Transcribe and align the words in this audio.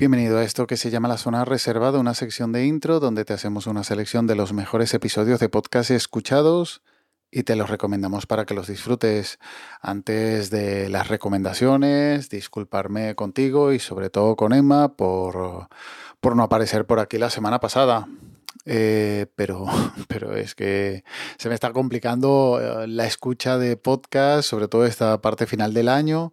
Bienvenido 0.00 0.38
a 0.38 0.44
esto 0.44 0.66
que 0.66 0.78
se 0.78 0.88
llama 0.88 1.08
La 1.08 1.18
Zona 1.18 1.44
Reservada, 1.44 1.98
una 1.98 2.14
sección 2.14 2.52
de 2.52 2.64
intro 2.64 3.00
donde 3.00 3.26
te 3.26 3.34
hacemos 3.34 3.66
una 3.66 3.84
selección 3.84 4.26
de 4.26 4.34
los 4.34 4.54
mejores 4.54 4.94
episodios 4.94 5.40
de 5.40 5.50
podcast 5.50 5.90
escuchados 5.90 6.80
y 7.30 7.42
te 7.42 7.54
los 7.54 7.68
recomendamos 7.68 8.24
para 8.24 8.46
que 8.46 8.54
los 8.54 8.66
disfrutes. 8.66 9.38
Antes 9.82 10.48
de 10.48 10.88
las 10.88 11.08
recomendaciones, 11.08 12.30
disculparme 12.30 13.14
contigo 13.14 13.74
y 13.74 13.78
sobre 13.78 14.08
todo 14.08 14.36
con 14.36 14.54
Emma 14.54 14.96
por, 14.96 15.68
por 16.18 16.34
no 16.34 16.44
aparecer 16.44 16.86
por 16.86 16.98
aquí 16.98 17.18
la 17.18 17.28
semana 17.28 17.60
pasada. 17.60 18.08
Eh, 18.64 19.26
pero, 19.36 19.66
pero 20.08 20.34
es 20.34 20.54
que 20.54 21.04
se 21.36 21.50
me 21.50 21.54
está 21.54 21.74
complicando 21.74 22.58
eh, 22.58 22.86
la 22.86 23.04
escucha 23.04 23.58
de 23.58 23.76
podcast, 23.76 24.48
sobre 24.48 24.66
todo 24.66 24.86
esta 24.86 25.20
parte 25.20 25.44
final 25.44 25.74
del 25.74 25.90
año. 25.90 26.32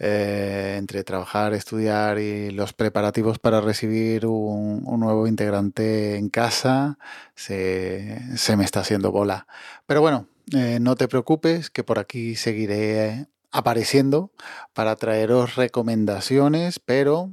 Eh, 0.00 0.76
entre 0.78 1.02
trabajar, 1.02 1.54
estudiar 1.54 2.20
y 2.20 2.52
los 2.52 2.72
preparativos 2.72 3.40
para 3.40 3.60
recibir 3.60 4.26
un, 4.26 4.84
nuevo 5.00 5.26
integrante 5.26 6.16
en 6.16 6.28
casa, 6.28 6.98
se, 7.34 8.20
me 8.56 8.64
está 8.64 8.80
haciendo 8.80 9.10
bola. 9.10 9.48
Pero 9.86 10.00
bueno, 10.00 10.28
eh, 10.54 10.78
no 10.80 10.94
te 10.94 11.08
preocupes, 11.08 11.70
que 11.70 11.82
por 11.82 11.98
aquí 11.98 12.36
seguiré 12.36 13.26
apareciendo 13.50 14.30
para 14.72 14.94
traeros 14.94 15.56
recomendaciones, 15.56 16.78
pero, 16.78 17.32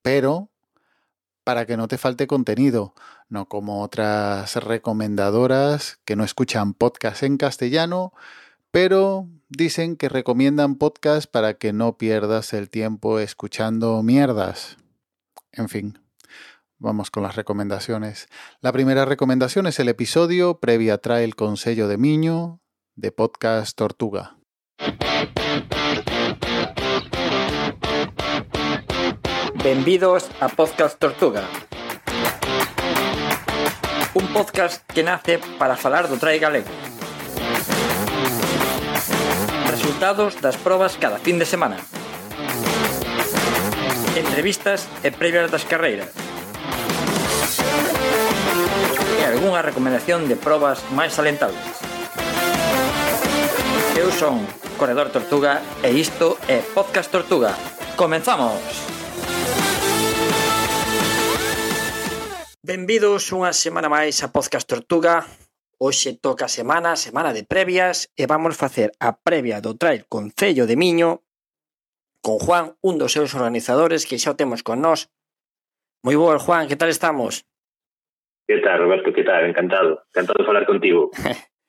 pero, 0.00 0.48
para 1.44 1.66
que 1.66 1.76
no 1.76 1.86
te 1.86 1.98
falte 1.98 2.26
contenido, 2.26 2.94
no 3.28 3.46
como 3.46 3.82
otras 3.82 4.56
recomendadoras 4.56 5.98
que 6.06 6.16
no 6.16 6.24
escuchan 6.24 6.72
podcast 6.72 7.22
en 7.24 7.36
castellano, 7.36 8.14
pero 8.76 9.26
dicen 9.48 9.96
que 9.96 10.10
recomiendan 10.10 10.74
podcast 10.74 11.30
para 11.30 11.54
que 11.54 11.72
no 11.72 11.96
pierdas 11.96 12.52
el 12.52 12.68
tiempo 12.68 13.18
escuchando 13.18 14.02
mierdas. 14.02 14.76
En 15.50 15.70
fin, 15.70 15.98
vamos 16.76 17.10
con 17.10 17.22
las 17.22 17.36
recomendaciones. 17.36 18.28
La 18.60 18.72
primera 18.72 19.06
recomendación 19.06 19.66
es 19.66 19.80
el 19.80 19.88
episodio 19.88 20.60
previa 20.60 20.98
trae 20.98 21.24
el 21.24 21.36
Consejo 21.36 21.88
de 21.88 21.96
Miño 21.96 22.60
de 22.96 23.12
Podcast 23.12 23.78
Tortuga. 23.78 24.36
Bienvenidos 29.54 30.28
a 30.38 30.48
Podcast 30.48 30.98
Tortuga. 30.98 31.48
Un 34.12 34.26
podcast 34.34 34.84
que 34.92 35.02
nace 35.02 35.40
para 35.58 35.76
falar 35.76 36.10
do 36.10 36.18
trai 36.18 36.38
galego 36.38 36.85
resultados 39.96 40.38
das 40.42 40.58
probas 40.58 40.98
cada 41.00 41.16
fin 41.16 41.38
de 41.38 41.48
semana. 41.48 41.80
Entrevistas 44.12 44.84
e 45.00 45.08
previas 45.08 45.48
das 45.48 45.64
carreiras. 45.64 46.12
E 49.16 49.24
algunha 49.24 49.64
recomendación 49.64 50.28
de 50.28 50.36
probas 50.36 50.84
máis 50.92 51.16
alentables. 51.16 51.64
Eu 53.96 54.12
son 54.12 54.44
Corredor 54.76 55.08
Tortuga 55.08 55.64
e 55.80 55.96
isto 55.96 56.36
é 56.44 56.60
Podcast 56.60 57.08
Tortuga. 57.08 57.56
¡Comenzamos! 57.96 58.60
Benvidos 62.60 63.32
unha 63.32 63.56
semana 63.56 63.88
máis 63.88 64.20
a 64.20 64.28
Podcast 64.28 64.68
Tortuga, 64.68 65.24
Hoxe 65.78 66.16
toca 66.16 66.48
semana, 66.48 66.96
semana 66.96 67.36
de 67.36 67.44
previas, 67.44 68.08
e 68.16 68.24
vamos 68.24 68.56
facer 68.56 68.96
a 68.96 69.12
previa 69.20 69.60
do 69.60 69.76
Trail 69.76 70.08
Concello 70.08 70.64
de 70.64 70.76
Miño 70.76 71.20
con 72.24 72.40
Juan, 72.40 72.74
un 72.80 72.96
dos 72.96 73.12
seus 73.12 73.36
organizadores 73.36 74.08
que 74.08 74.16
xa 74.16 74.32
o 74.32 74.38
temos 74.40 74.64
con 74.64 74.80
nós. 74.80 75.12
Moi 76.00 76.16
boa, 76.16 76.40
Juan, 76.40 76.64
que 76.64 76.80
tal 76.80 76.88
estamos? 76.88 77.44
Que 78.48 78.58
tal, 78.64 78.78
Roberto, 78.78 79.12
que 79.12 79.22
tal? 79.22 79.44
Encantado. 79.46 80.06
Encantado 80.10 80.40
de 80.40 80.46
falar 80.48 80.64
contigo 80.64 81.10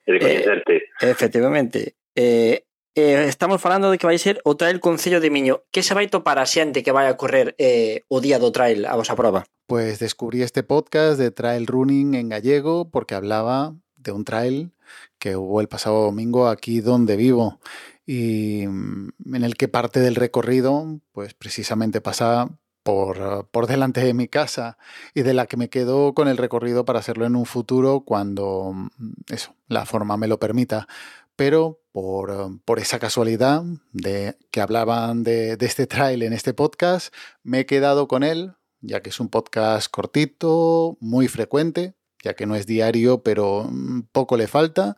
e 0.08 0.10
de 0.16 0.20
coñecerte. 0.20 0.76
Eh, 1.04 1.12
efectivamente. 1.12 1.98
Eh, 2.16 2.66
eh, 2.96 3.26
estamos 3.28 3.62
falando 3.62 3.92
de 3.92 4.00
que 4.00 4.08
vai 4.08 4.18
ser 4.18 4.42
o 4.48 4.58
trail 4.58 4.80
Concello 4.80 5.22
de 5.22 5.30
Miño. 5.30 5.68
Que 5.70 5.84
se 5.84 5.94
vai 5.94 6.08
topar 6.08 6.40
a 6.40 6.48
xente 6.48 6.82
que 6.82 6.96
vai 6.96 7.06
a 7.06 7.18
correr 7.20 7.54
eh, 7.60 8.08
o 8.10 8.18
día 8.24 8.40
do 8.40 8.50
trail 8.50 8.88
a 8.88 8.98
vosa 8.98 9.14
prova? 9.14 9.46
Pues 9.68 10.00
descubrí 10.00 10.42
este 10.42 10.64
podcast 10.64 11.20
de 11.20 11.30
trail 11.30 11.68
running 11.68 12.16
en 12.16 12.30
gallego 12.30 12.90
porque 12.90 13.14
hablaba 13.14 13.76
de 14.08 14.14
un 14.14 14.26
trail 14.26 14.72
que 15.20 15.36
hubo 15.36 15.62
el 15.62 15.68
pasado 15.68 16.04
domingo 16.06 16.48
aquí 16.48 16.80
donde 16.82 17.16
vivo 17.16 17.60
y 18.08 18.66
mm, 18.68 19.36
en 19.36 19.44
el 19.44 19.56
que 19.56 19.68
parte 19.68 20.00
del 20.00 20.16
recorrido 20.16 21.00
pues 21.12 21.34
precisamente 21.34 22.02
pasa 22.02 22.50
por, 22.82 23.48
por, 23.50 23.68
delante 23.68 24.00
de 24.00 24.14
mi 24.14 24.30
casa 24.30 24.78
y 25.14 25.24
de 25.24 25.34
la 25.34 25.46
que 25.46 25.58
me 25.58 25.70
quedo 25.70 26.14
con 26.14 26.30
el 26.30 26.38
recorrido 26.38 26.86
para 26.86 27.00
hacerlo 27.00 27.26
en 27.26 27.36
un 27.36 27.46
futuro 27.46 28.02
cuando 28.06 28.72
mm, 28.74 28.88
eso, 29.28 29.54
la 29.68 29.86
forma 29.86 30.16
me 30.16 30.28
lo 30.28 30.40
permita. 30.40 30.88
Pero 31.36 31.82
por, 31.92 32.60
por 32.64 32.80
esa 32.80 32.98
casualidad 32.98 33.64
de 33.92 34.38
que 34.52 34.62
hablaban 34.62 35.24
de, 35.24 35.58
de 35.58 35.66
este 35.66 35.86
trail 35.86 36.24
en 36.24 36.32
este 36.32 36.54
podcast, 36.54 37.14
me 37.44 37.60
he 37.60 37.66
quedado 37.66 38.08
con 38.08 38.24
él, 38.24 38.56
ya 38.80 39.02
que 39.02 39.10
es 39.10 39.20
un 39.20 39.28
podcast 39.28 39.92
cortito, 39.92 40.98
muy 41.02 41.28
frecuente, 41.28 41.94
ya 42.28 42.34
que 42.34 42.46
no 42.46 42.56
es 42.56 42.68
diario, 42.68 43.24
pero 43.24 43.64
mm, 43.70 44.10
poco 44.12 44.36
le 44.36 44.48
falta, 44.48 44.96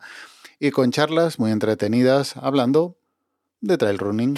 y 0.58 0.72
con 0.72 0.90
charlas 0.90 1.38
muy 1.38 1.52
entretenidas 1.52 2.36
hablando 2.36 2.96
de 3.60 3.78
trail 3.78 3.98
running. 3.98 4.34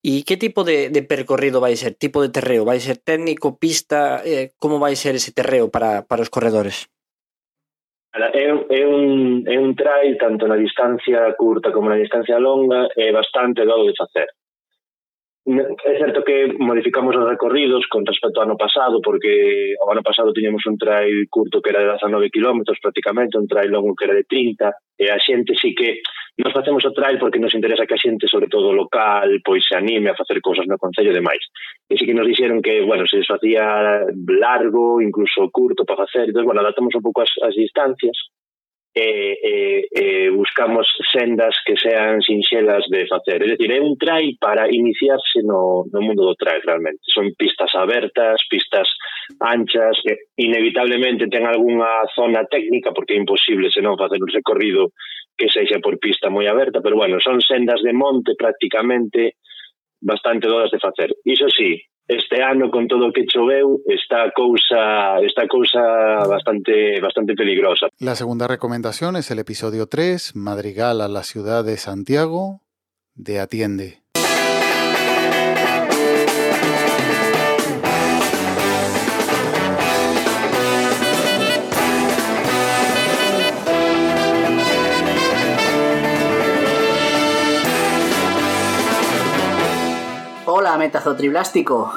¿Y 0.00 0.22
qué 0.22 0.36
tipo 0.36 0.62
de, 0.62 0.90
de 0.90 1.02
percorrido 1.02 1.60
va 1.60 1.68
a 1.68 1.76
ser? 1.76 1.94
¿Tipo 1.94 2.22
de 2.22 2.28
terreo? 2.28 2.64
¿Va 2.64 2.74
a 2.74 2.80
ser 2.80 2.98
técnico, 2.98 3.58
pista? 3.58 4.22
Eh, 4.24 4.52
¿Cómo 4.58 4.78
va 4.78 4.88
a 4.88 4.94
ser 4.94 5.16
ese 5.16 5.32
terreo 5.32 5.70
para, 5.70 6.06
para 6.06 6.22
os 6.22 6.30
corredores? 6.30 6.88
É, 8.14 8.48
é, 8.48 8.86
un, 8.86 9.44
é 9.46 9.58
un 9.58 9.74
trail 9.74 10.16
tanto 10.16 10.46
na 10.48 10.56
distancia 10.56 11.34
curta 11.36 11.72
como 11.72 11.90
na 11.90 12.00
distancia 12.00 12.38
longa 12.38 12.88
é 12.96 13.12
bastante 13.12 13.66
dado 13.66 13.84
de 13.84 13.92
facer. 13.98 14.28
É 15.46 15.96
certo 15.96 16.24
que 16.24 16.58
modificamos 16.58 17.14
os 17.14 17.22
recorridos 17.22 17.86
con 17.86 18.02
respecto 18.04 18.42
ao 18.42 18.50
ano 18.50 18.58
pasado, 18.58 18.98
porque 18.98 19.78
o 19.78 19.86
ano 19.94 20.02
pasado 20.02 20.34
tiñamos 20.34 20.66
un 20.66 20.74
trail 20.74 21.30
curto 21.30 21.62
que 21.62 21.70
era 21.70 21.86
de 21.86 21.94
19 21.94 22.34
km 22.34 22.66
prácticamente, 22.82 23.38
un 23.38 23.46
trail 23.46 23.70
longo 23.70 23.94
que 23.94 24.10
era 24.10 24.18
de 24.18 24.26
30, 24.26 24.74
e 24.98 25.06
a 25.06 25.22
xente 25.22 25.54
sí 25.54 25.70
que 25.70 26.02
nos 26.42 26.50
facemos 26.50 26.82
o 26.82 26.90
trail 26.90 27.22
porque 27.22 27.38
nos 27.38 27.54
interesa 27.54 27.86
que 27.86 27.94
a 27.94 28.02
xente, 28.02 28.26
sobre 28.26 28.50
todo 28.50 28.74
local, 28.74 29.38
pois 29.46 29.62
se 29.62 29.78
anime 29.78 30.10
a 30.10 30.18
facer 30.18 30.42
cousas 30.42 30.66
no 30.66 30.82
Concello 30.82 31.14
e 31.14 31.18
demais. 31.22 31.46
E 31.86 31.94
sí 31.94 32.02
que 32.02 32.16
nos 32.18 32.26
dixeron 32.26 32.58
que, 32.58 32.82
bueno, 32.82 33.06
se 33.06 33.22
les 33.22 33.30
facía 33.30 34.02
largo, 34.26 34.98
incluso 34.98 35.46
curto 35.54 35.86
para 35.86 36.10
facer, 36.10 36.26
entón, 36.26 36.42
bueno, 36.42 36.58
adaptamos 36.58 36.90
un 36.98 37.06
pouco 37.06 37.22
as, 37.22 37.30
as 37.46 37.54
distancias, 37.54 38.34
e, 38.96 39.00
e, 39.00 39.08
eh, 39.44 39.88
e 39.92 40.26
eh, 40.26 40.30
buscamos 40.30 40.88
sendas 41.12 41.54
que 41.66 41.76
sean 41.76 42.22
sinxelas 42.22 42.84
de 42.88 43.06
facer. 43.06 43.42
É 43.42 43.46
dicir, 43.52 43.70
é 43.70 43.80
un 43.80 43.98
trail 43.98 44.36
para 44.40 44.72
iniciarse 44.72 45.44
no, 45.44 45.84
no 45.92 46.00
mundo 46.00 46.24
do 46.24 46.34
trail 46.34 46.62
realmente. 46.64 47.04
Son 47.12 47.28
pistas 47.36 47.68
abertas, 47.76 48.40
pistas 48.48 48.88
anchas, 49.40 50.00
que 50.00 50.32
inevitablemente 50.40 51.28
ten 51.28 51.44
algunha 51.44 52.08
zona 52.16 52.48
técnica, 52.48 52.96
porque 52.96 53.12
é 53.12 53.20
imposible 53.20 53.68
senón 53.68 54.00
facer 54.00 54.16
un 54.16 54.32
recorrido 54.32 54.96
que 55.36 55.52
sexa 55.52 55.76
por 55.84 56.00
pista 56.00 56.32
moi 56.32 56.48
aberta, 56.48 56.80
pero 56.80 56.96
bueno, 56.96 57.20
son 57.20 57.44
sendas 57.44 57.84
de 57.84 57.92
monte 57.92 58.32
prácticamente, 58.32 59.36
bastante 60.00 60.46
dodas 60.46 60.70
de 60.70 60.78
facer. 60.78 61.14
Iso 61.24 61.46
sí, 61.48 61.82
este 62.08 62.42
ano 62.42 62.70
con 62.70 62.86
todo 62.86 63.08
o 63.08 63.12
que 63.12 63.26
choveu 63.26 63.82
está 63.86 64.30
cousa 64.30 65.18
esta 65.26 65.48
cousa 65.48 65.82
bastante 66.28 67.00
bastante 67.00 67.34
peligrosa. 67.34 67.88
La 67.98 68.14
segunda 68.14 68.46
recomendación 68.46 69.16
es 69.16 69.30
el 69.30 69.40
episodio 69.40 69.86
3, 69.86 70.36
Madrigal 70.36 71.00
a 71.00 71.08
la 71.08 71.24
ciudad 71.24 71.64
de 71.64 71.76
Santiago 71.76 72.62
de 73.14 73.40
Atiende. 73.40 74.05
Metazotriblástico. 90.86 91.92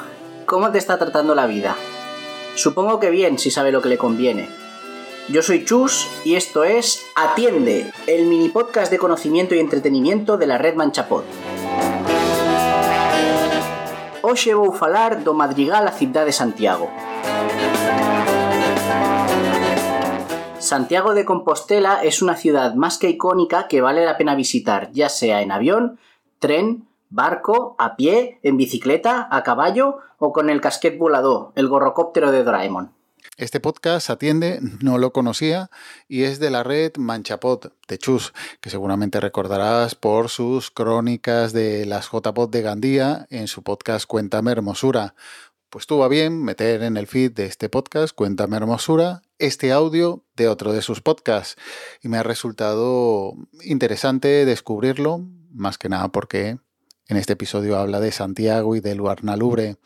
¿Cómo 0.46 0.72
te 0.72 0.78
está 0.78 0.98
tratando 0.98 1.36
la 1.36 1.46
vida? 1.46 1.76
Supongo 2.56 2.98
que 2.98 3.08
bien 3.08 3.38
si 3.38 3.52
sabe 3.52 3.70
lo 3.70 3.82
que 3.82 3.88
le 3.88 3.98
conviene. 3.98 4.48
Yo 5.28 5.42
soy 5.42 5.64
Chus 5.64 6.08
y 6.24 6.34
esto 6.34 6.64
es 6.64 7.06
Atiende, 7.14 7.92
el 8.08 8.26
mini 8.26 8.48
podcast 8.48 8.90
de 8.90 8.98
conocimiento 8.98 9.54
y 9.54 9.60
entretenimiento 9.60 10.38
de 10.38 10.48
la 10.48 10.58
red 10.58 10.74
Manchapod. 10.74 11.22
Hoxe 14.22 14.58
vou 14.58 14.74
falar 14.74 15.22
do 15.22 15.38
Madrigal 15.38 15.86
a 15.86 15.94
cidade 15.94 16.26
de 16.26 16.32
Santiago. 16.34 16.90
Santiago 20.58 21.14
de 21.14 21.24
Compostela 21.24 22.02
es 22.02 22.22
una 22.22 22.34
ciudad 22.34 22.74
más 22.74 22.98
que 22.98 23.08
icónica 23.08 23.68
que 23.68 23.82
vale 23.82 24.04
la 24.04 24.18
pena 24.18 24.34
visitar, 24.34 24.90
ya 24.90 25.08
sea 25.08 25.42
en 25.42 25.52
avión, 25.52 26.00
tren, 26.40 26.89
barco, 27.10 27.76
a 27.78 27.96
pie, 27.96 28.38
en 28.42 28.56
bicicleta, 28.56 29.28
a 29.30 29.42
caballo 29.42 29.98
o 30.18 30.32
con 30.32 30.48
el 30.48 30.60
casquet 30.60 30.96
volador, 30.96 31.52
el 31.56 31.68
gorrocóptero 31.68 32.30
de 32.30 32.44
Doraemon. 32.44 32.92
Este 33.36 33.60
podcast 33.60 34.10
atiende, 34.10 34.60
no 34.80 34.98
lo 34.98 35.12
conocía, 35.12 35.70
y 36.08 36.22
es 36.22 36.40
de 36.40 36.50
la 36.50 36.62
red 36.62 36.92
Manchapod 36.96 37.72
de 37.88 37.98
Chus, 37.98 38.32
que 38.60 38.70
seguramente 38.70 39.20
recordarás 39.20 39.94
por 39.94 40.28
sus 40.28 40.70
crónicas 40.70 41.52
de 41.52 41.86
las 41.86 42.10
JPod 42.10 42.50
de 42.50 42.62
Gandía 42.62 43.26
en 43.30 43.48
su 43.48 43.62
podcast 43.62 44.06
Cuéntame 44.06 44.52
Hermosura. 44.52 45.14
Pues 45.68 45.86
tuvo 45.86 46.04
a 46.04 46.08
bien 46.08 46.42
meter 46.42 46.82
en 46.82 46.96
el 46.96 47.06
feed 47.06 47.32
de 47.32 47.46
este 47.46 47.68
podcast 47.68 48.14
Cuéntame 48.14 48.56
Hermosura 48.56 49.22
este 49.38 49.72
audio 49.72 50.22
de 50.36 50.48
otro 50.48 50.72
de 50.72 50.82
sus 50.82 51.00
podcasts 51.00 51.56
y 52.02 52.08
me 52.08 52.18
ha 52.18 52.22
resultado 52.22 53.34
interesante 53.62 54.44
descubrirlo, 54.44 55.24
más 55.50 55.78
que 55.78 55.88
nada 55.88 56.08
porque 56.08 56.58
en 57.10 57.16
este 57.16 57.32
episodio 57.32 57.76
habla 57.76 57.98
de 57.98 58.12
Santiago 58.12 58.76
y 58.76 58.80
de 58.80 58.94
Luarnalubre. 58.94 59.76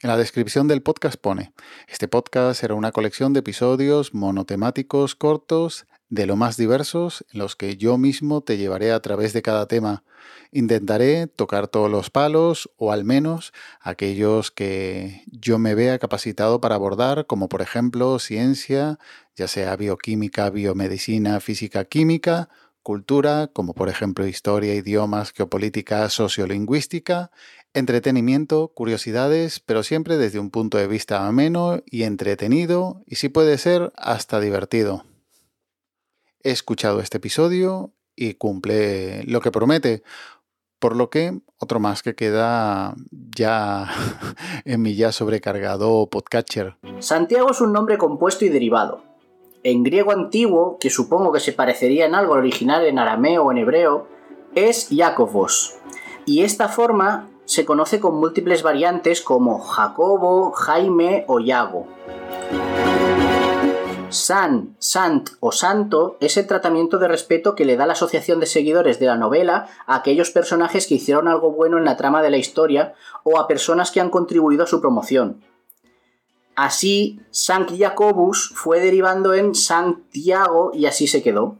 En 0.00 0.08
la 0.08 0.16
descripción 0.16 0.68
del 0.68 0.82
podcast 0.82 1.20
pone, 1.20 1.52
este 1.86 2.08
podcast 2.08 2.58
será 2.58 2.74
una 2.74 2.92
colección 2.92 3.34
de 3.34 3.40
episodios 3.40 4.14
monotemáticos 4.14 5.14
cortos 5.14 5.86
de 6.08 6.24
lo 6.24 6.36
más 6.36 6.56
diversos 6.56 7.26
en 7.30 7.40
los 7.40 7.56
que 7.56 7.76
yo 7.76 7.98
mismo 7.98 8.40
te 8.40 8.56
llevaré 8.56 8.90
a 8.90 9.00
través 9.00 9.34
de 9.34 9.42
cada 9.42 9.68
tema. 9.68 10.02
Intentaré 10.50 11.26
tocar 11.26 11.68
todos 11.68 11.90
los 11.90 12.08
palos 12.08 12.70
o 12.76 12.90
al 12.90 13.04
menos 13.04 13.52
aquellos 13.82 14.50
que 14.50 15.24
yo 15.30 15.58
me 15.58 15.74
vea 15.74 15.98
capacitado 15.98 16.62
para 16.62 16.76
abordar, 16.76 17.26
como 17.26 17.50
por 17.50 17.60
ejemplo 17.60 18.18
ciencia, 18.18 18.98
ya 19.36 19.46
sea 19.46 19.76
bioquímica, 19.76 20.48
biomedicina, 20.48 21.38
física, 21.40 21.84
química 21.84 22.48
cultura, 22.82 23.48
como 23.52 23.74
por 23.74 23.88
ejemplo 23.88 24.26
historia, 24.26 24.74
idiomas, 24.74 25.32
geopolítica, 25.32 26.08
sociolingüística, 26.08 27.30
entretenimiento, 27.74 28.68
curiosidades, 28.74 29.60
pero 29.60 29.82
siempre 29.82 30.18
desde 30.18 30.38
un 30.38 30.50
punto 30.50 30.78
de 30.78 30.86
vista 30.86 31.26
ameno 31.26 31.82
y 31.86 32.02
entretenido 32.02 33.02
y 33.06 33.16
si 33.16 33.28
puede 33.28 33.58
ser 33.58 33.92
hasta 33.96 34.40
divertido. 34.40 35.04
He 36.42 36.50
escuchado 36.50 37.00
este 37.00 37.18
episodio 37.18 37.92
y 38.16 38.34
cumple 38.34 39.22
lo 39.24 39.40
que 39.40 39.52
promete, 39.52 40.02
por 40.78 40.96
lo 40.96 41.08
que 41.08 41.40
otro 41.58 41.78
más 41.78 42.02
que 42.02 42.14
queda 42.14 42.94
ya 43.10 43.88
en 44.64 44.82
mi 44.82 44.96
ya 44.96 45.12
sobrecargado 45.12 46.08
podcatcher. 46.10 46.76
Santiago 46.98 47.52
es 47.52 47.60
un 47.60 47.72
nombre 47.72 47.96
compuesto 47.96 48.44
y 48.44 48.48
derivado 48.48 49.11
en 49.64 49.82
griego 49.82 50.12
antiguo, 50.12 50.78
que 50.78 50.90
supongo 50.90 51.32
que 51.32 51.40
se 51.40 51.52
parecería 51.52 52.06
en 52.06 52.14
algo 52.14 52.34
al 52.34 52.40
original 52.40 52.84
en 52.84 52.98
arameo 52.98 53.44
o 53.44 53.52
en 53.52 53.58
hebreo, 53.58 54.06
es 54.54 54.88
Jacobos. 54.90 55.76
Y 56.26 56.42
esta 56.42 56.68
forma 56.68 57.28
se 57.44 57.64
conoce 57.64 58.00
con 58.00 58.16
múltiples 58.16 58.62
variantes 58.62 59.20
como 59.20 59.58
Jacobo, 59.60 60.52
Jaime 60.52 61.24
o 61.28 61.40
Yago. 61.40 61.86
San, 64.12 64.76
Sant 64.78 65.30
o 65.40 65.52
Santo 65.52 66.18
es 66.20 66.36
el 66.36 66.46
tratamiento 66.46 66.98
de 66.98 67.08
respeto 67.08 67.54
que 67.54 67.64
le 67.64 67.76
da 67.76 67.86
la 67.86 67.94
asociación 67.94 68.40
de 68.40 68.46
seguidores 68.46 68.98
de 68.98 69.06
la 69.06 69.16
novela 69.16 69.68
a 69.86 69.96
aquellos 69.96 70.30
personajes 70.30 70.86
que 70.86 70.96
hicieron 70.96 71.28
algo 71.28 71.52
bueno 71.52 71.78
en 71.78 71.86
la 71.86 71.96
trama 71.96 72.22
de 72.22 72.30
la 72.30 72.36
historia 72.36 72.94
o 73.24 73.38
a 73.38 73.48
personas 73.48 73.90
que 73.90 74.00
han 74.00 74.10
contribuido 74.10 74.64
a 74.64 74.66
su 74.66 74.82
promoción. 74.82 75.42
Así, 76.54 77.20
Sankt 77.30 77.72
Jacobus 77.78 78.52
fue 78.54 78.80
derivando 78.80 79.32
en 79.32 79.54
Santiago 79.54 80.70
y 80.74 80.86
así 80.86 81.06
se 81.06 81.22
quedó. 81.22 81.56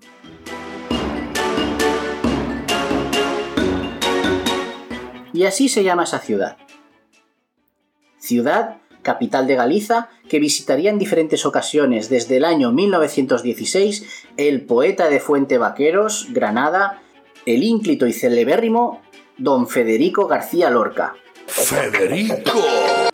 Y 5.33 5.44
así 5.44 5.71
se 5.71 5.83
llama 5.83 6.05
esa 6.05 6.19
ciudad. 6.19 6.59
Ciudad, 8.19 8.77
capital 9.00 9.47
de 9.47 9.56
Galiza, 9.56 10.11
que 10.29 10.39
visitaría 10.39 10.91
en 10.91 10.99
diferentes 10.99 11.47
ocasiones 11.47 12.11
desde 12.11 12.37
el 12.37 12.44
año 12.44 12.71
1916 12.71 14.27
el 14.37 14.67
poeta 14.67 15.09
de 15.09 15.21
Fuente 15.21 15.56
Vaqueros, 15.56 16.29
Granada, 16.31 17.03
el 17.47 17.62
ínclito 17.62 18.06
y 18.06 18.12
celebérrimo 18.12 19.00
don 19.39 19.69
Federico 19.69 20.27
García 20.27 20.71
Lorca. 20.71 21.15
¡Federico! 21.47 22.62